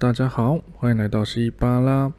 [0.00, 2.12] 大家好，欢迎来到西巴拉。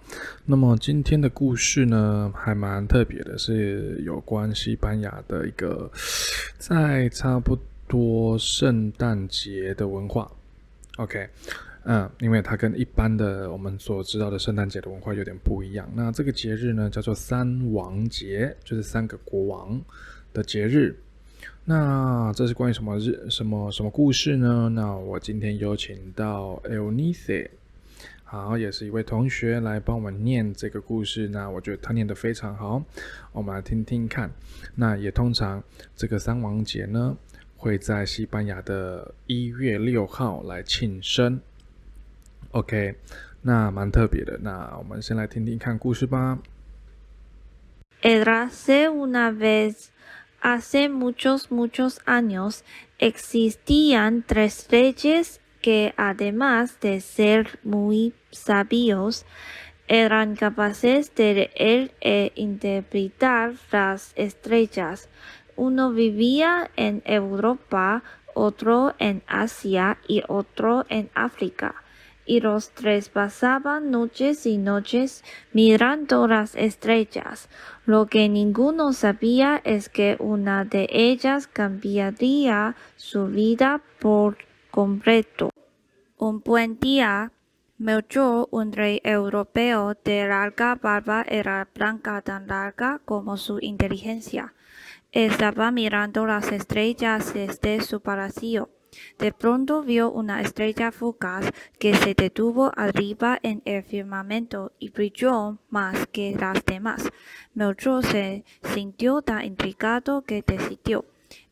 [0.44, 5.90] 那么今天的故事呢，还蛮特别的，是有关西班牙的一个
[6.58, 7.58] 在差不
[7.88, 10.30] 多圣诞节的文化。
[10.98, 11.26] OK，
[11.86, 15.90] 嗯，因为它跟一般的我们所知道的圣诞节的文化有点不一样。
[15.96, 19.80] 那这个节日呢，叫做三王节，就是三个国王
[20.34, 20.94] 的节日。
[21.64, 24.68] 那这是关于什么日、什么什么故事呢？
[24.68, 27.48] 那我今天有请到 El Nice。
[28.32, 31.28] 好，也是一位同学来帮我们念这个故事。
[31.30, 32.80] 那我觉得他念得非常好，
[33.32, 34.30] 我们来听听看。
[34.76, 35.64] 那也通常
[35.96, 37.18] 这个三王节呢，
[37.58, 41.42] 会在西班牙的一月六号来庆生。
[42.52, 42.94] OK，
[43.42, 44.38] 那蛮特别的。
[44.44, 46.38] 那我们先来听听看故事吧。
[48.04, 49.88] Érase una vez,
[50.40, 52.60] hace muchos muchos años,
[53.00, 55.39] existían tres reyes.
[55.62, 59.26] Que además de ser muy sabios,
[59.90, 65.10] eran capaces de leer e interpretar las estrellas.
[65.56, 68.04] Uno vivía en Europa,
[68.36, 71.76] otro en Asia y otro en África.
[72.26, 77.50] Y los tres pasaban noches y noches mirando las estrellas.
[77.88, 84.38] Lo que ninguno sabía es que una de ellas cambiaría su vida por
[84.72, 85.52] completo.
[86.18, 87.32] Un buen día,
[87.78, 94.54] Melchor, un rey europeo de larga barba, era blanca tan larga como su inteligencia.
[95.12, 98.70] Estaba mirando las estrellas desde su palacio.
[99.18, 105.60] De pronto vio una estrella fugaz que se detuvo arriba en el firmamento y brilló
[105.70, 107.10] más que las demás.
[107.54, 111.06] Melchor se sintió tan intrigado que decidió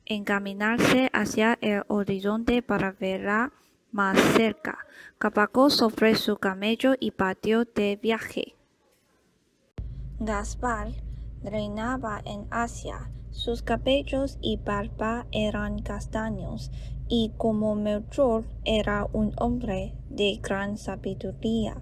[0.07, 3.53] encaminarse hacia el horizonte para verla
[3.91, 4.79] más cerca.
[5.17, 8.55] Cabalgó sobre su camello y partió de viaje.
[10.19, 10.89] Gaspar
[11.43, 13.11] reinaba en Asia.
[13.31, 16.71] Sus cabellos y barba eran castaños,
[17.07, 21.81] y como Melchor era un hombre de gran sabiduría,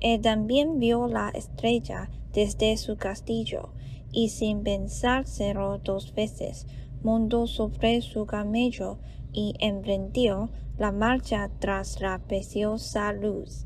[0.00, 3.70] él también vio la estrella desde su castillo,
[4.12, 6.66] y sin pensárselo dos veces,
[7.06, 8.98] montó sobre su camello
[9.32, 13.64] y emprendió la marcha tras la preciosa luz.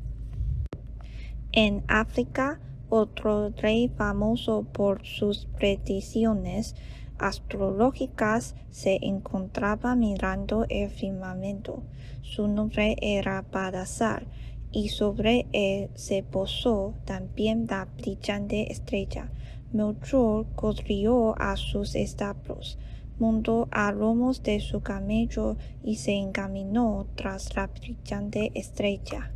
[1.51, 6.75] En África, otro rey famoso por sus predicciones
[7.17, 11.81] astrológicas se encontraba mirando el firmamento.
[12.21, 14.27] Su nombre era Badasar,
[14.71, 19.31] y sobre él se posó también la brillante estrella.
[19.73, 22.77] Melchor corrió a sus establos
[23.21, 29.31] montó a lomos de su camello y se encaminó tras la brillante estrella.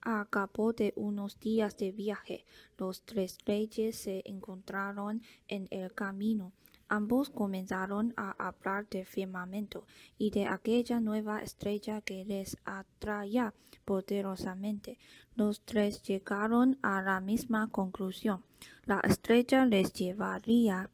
[0.00, 2.46] A cabo de unos días de viaje,
[2.78, 6.54] los tres reyes se encontraron en el camino.
[6.88, 9.84] Ambos comenzaron a hablar del firmamento
[10.16, 13.52] y de aquella nueva estrella que les atraía
[13.84, 14.98] poderosamente.
[15.34, 18.42] Los tres llegaron a la misma conclusión.
[18.86, 20.88] La estrella les llevaría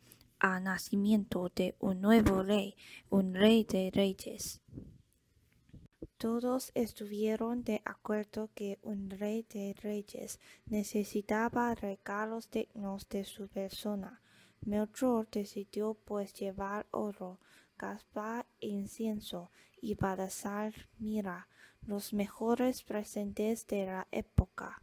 [0.46, 2.76] a nacimiento de un nuevo rey,
[3.08, 4.60] un rey de reyes.
[6.18, 14.20] Todos estuvieron de acuerdo que un rey de reyes necesitaba regalos dignos de su persona.
[14.60, 17.40] Melchor decidió pues llevar oro,
[17.78, 19.50] caspa, incienso
[19.80, 21.48] y Badasar mira,
[21.86, 24.82] los mejores presentes de la época.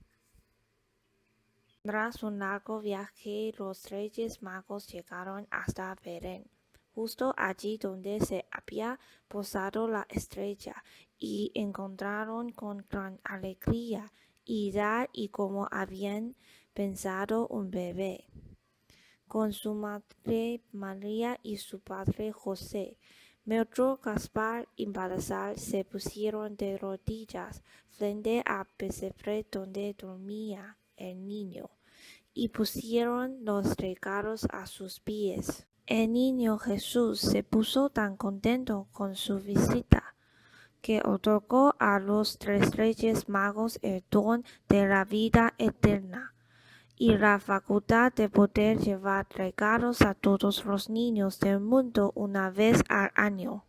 [1.84, 6.46] Tras un largo viaje, los Reyes Magos llegaron hasta Belén,
[6.94, 10.84] justo allí donde se había posado la estrella,
[11.18, 14.14] y encontraron con gran alegría
[14.46, 16.36] y dar y como habían
[16.76, 18.26] pensado un bebé.
[19.28, 23.00] Con su madre María y su padre José,
[23.44, 31.71] Melchor, Gaspar y Balazar se pusieron de rodillas frente a pesebre donde dormía el niño,
[32.33, 35.67] y pusieron los regalos a sus pies.
[35.87, 40.15] El niño Jesús se puso tan contento con su visita,
[40.81, 46.35] que otorgó a los tres reyes magos el don de la vida eterna
[46.97, 52.83] y la facultad de poder llevar regalos a todos los niños del mundo una vez
[52.89, 53.65] al año.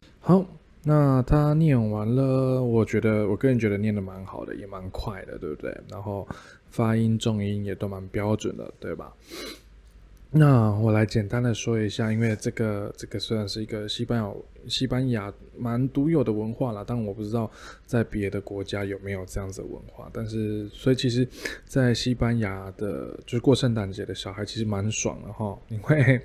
[0.83, 5.77] 那他念完了，我觉得我个人觉得念的蛮好的，也蛮快的，对不对？
[5.89, 6.25] 然后
[6.72, 9.14] 发音、重音也都蛮标准的，对吧？
[10.34, 14.32] 那我来简单的说一下，因为这个这个虽然是一个西班牙
[14.66, 17.50] 西班牙蛮独有的文化啦，但我不知道
[17.84, 20.08] 在别的国家有没有这样子的文化。
[20.10, 21.28] 但是，所以其实，
[21.66, 26.18] 在西班牙的，就是过圣诞节的小孩其实蛮爽的哈，因为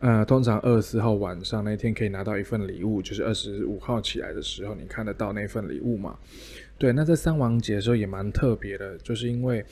[0.00, 6.18] 呃，通常二十四号晚上那天可以拿到一份礼物，就是二十五号起来的时候你看得到那份礼物嘛？
[6.78, 9.64] 对，那在三王节的时候也蛮特别的，就是因为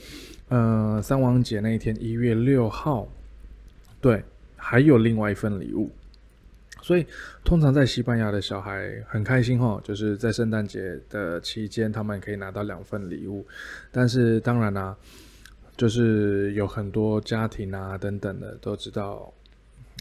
[0.49, 3.07] 呃，三王节那一天一月六号。
[3.99, 4.23] 对，
[4.55, 5.89] 还有另外一份礼物，
[6.83, 7.05] 所以
[7.43, 13.43] 通常在西班牙的小孩很开心哈，就是在圣诞节的期间，他们可以拿到两份礼物。
[13.91, 14.95] 但是当然啦，
[15.75, 19.33] 就是有很多家庭啊等等的都知道，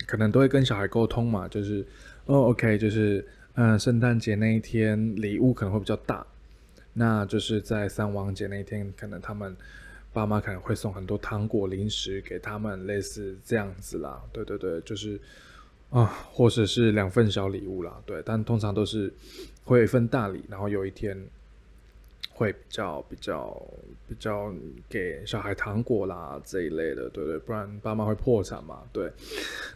[0.07, 1.85] 可能都会跟小孩沟通嘛，就是
[2.27, 6.25] 哦，OK，就是嗯，圣诞节那一天礼物可能会比较大，
[6.99, 9.57] 那就是在三王节那一天，可能他们。
[10.13, 14.19] 爸妈可能会送很多糖果、零食给他们，类似这样子啦。
[14.33, 15.21] 对对对，就是
[15.91, 18.01] 啊，或者是两份小礼物啦。
[18.07, 19.13] 对，但通常都是
[19.65, 21.15] 会有一份大礼，然后有一天。
[22.37, 23.67] 会比较比较
[24.07, 24.53] 比较
[24.91, 28.83] 给小孩糖果啦这一类的，对对，不然爸妈会破产嘛。
[28.93, 29.11] 对，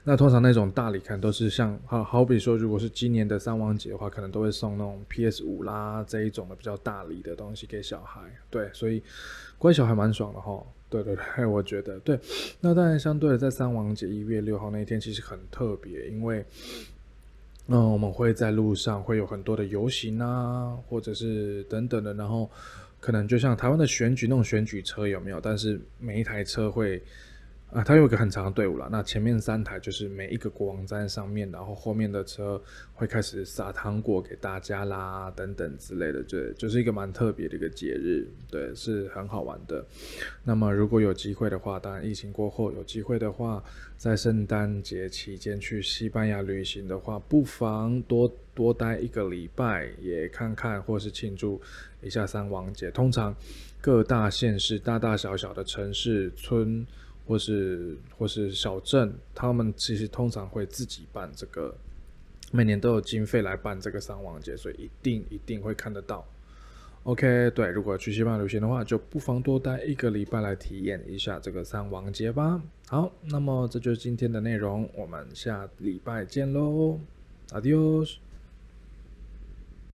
[0.05, 8.21] 那通常那种大礼可能都是像好好比说，如果是今年的三王节的话，可能都会送那种 PS 五啦这一种的比较大礼的东西给小孩。
[8.51, 9.03] 对，所以
[9.57, 10.63] 乖小孩蛮爽的哈。
[10.91, 12.21] 对对对，我觉得对。
[12.61, 16.45] 那当然，相对的，在三王节一月六号那一天其实很特别，因为。
[17.73, 22.51] 那，我们会在路上会有很多的游行啊，或者是等等的，然后
[22.99, 25.41] 可能就像台湾的选举那种选举车有没有？
[25.41, 27.01] 但是每一台车会。
[27.73, 28.89] 啊，它有一个很长的队伍了。
[28.91, 32.61] 那前面三台就是每一个国王站在上面，然后后面的车
[32.93, 36.21] 会开始撒糖果给大家啦，等等之类的。
[36.25, 39.87] 对，就是一个蛮特别的一个节日，对，是很好玩的。
[40.43, 43.63] 那么如果有机会的话，当然疫情过后有机会的话，
[43.97, 51.61] 在圣诞节期间去西班牙旅行的话，不妨多多待一个礼拜，也看看或是庆祝
[52.03, 52.91] 一下三王节。
[52.91, 53.33] 通常
[53.81, 56.85] 各大县市、大大小小的城市村。
[57.31, 61.73] 或是或是小镇，他们其实通常会自己办这个，
[62.51, 66.27] 每年都有经费来办这个三王节，所以一定一定会看得到。
[67.05, 72.61] OK，对，如果去西班牙旅行的话，就不妨多待一个礼拜来体验一下这个三王节吧。
[72.89, 76.99] 好，那么这就是今天的内容，我们下礼拜见喽
[77.51, 78.17] ，Adios。